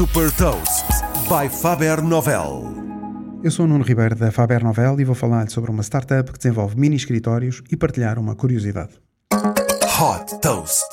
[0.00, 0.86] Super Toast
[1.28, 2.74] by Faber Novel.
[3.44, 6.38] Eu sou o Nuno Ribeiro da Faber Novel e vou falar-lhe sobre uma startup que
[6.38, 8.92] desenvolve mini escritórios e partilhar uma curiosidade.
[10.00, 10.88] Hot Toast.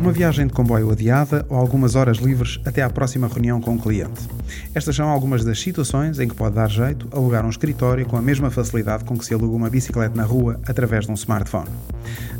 [0.00, 3.78] Uma viagem de comboio adiada ou algumas horas livres até à próxima reunião com o
[3.78, 4.28] cliente.
[4.74, 8.22] Estas são algumas das situações em que pode dar jeito alugar um escritório com a
[8.22, 11.70] mesma facilidade com que se aluga uma bicicleta na rua através de um smartphone.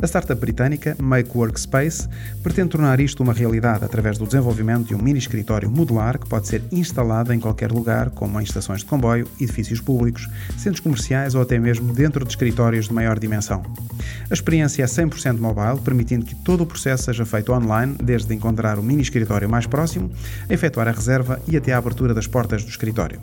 [0.00, 2.08] A startup britânica Make Workspace
[2.42, 6.48] pretende tornar isto uma realidade através do desenvolvimento de um mini escritório modular que pode
[6.48, 11.42] ser instalado em qualquer lugar, como em estações de comboio, edifícios públicos, centros comerciais ou
[11.42, 13.62] até mesmo dentro de escritórios de maior dimensão.
[14.30, 18.78] A experiência é 100% mobile, permitindo que todo o processo seja feito online, desde encontrar
[18.78, 20.10] o mini escritório mais próximo,
[20.48, 23.20] a efetuar a reserva e até a abertura das portas do escritório.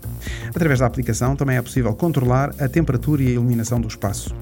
[0.49, 4.35] Através da aplicação também é possível controlar a temperatura e a iluminação do espaço.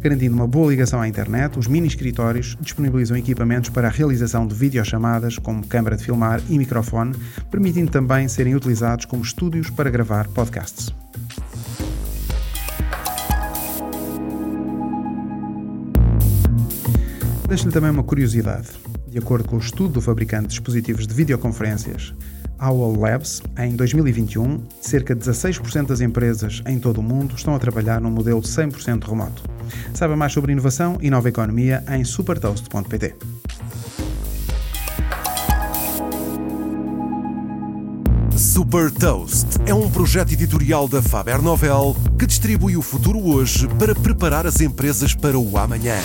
[0.00, 1.08] Garantindo uma boa ligação à
[1.40, 6.40] internet, os mini escritórios disponibilizam equipamentos para a realização de videochamadas, como câmara de filmar
[6.48, 7.14] e microfone,
[7.50, 10.92] permitindo também serem utilizados como estúdios para gravar podcasts.
[17.48, 18.68] Deixo-lhe também uma curiosidade.
[19.08, 22.14] De acordo com o estudo do fabricante de dispositivos de videoconferências
[22.60, 27.58] Owl Labs, em 2021, cerca de 16% das empresas em todo o mundo estão a
[27.58, 29.42] trabalhar num modelo 100% remoto.
[29.94, 33.14] Saiba mais sobre inovação e nova economia em supertoast.pt.
[38.36, 43.94] Super Toast é um projeto editorial da Faber Novel que distribui o futuro hoje para
[43.94, 45.96] preparar as empresas para o amanhã.